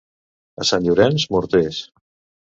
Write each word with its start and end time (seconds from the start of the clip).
A 0.63 0.65
Sant 0.69 0.87
Llorenç, 0.87 1.25
morters. 1.35 1.83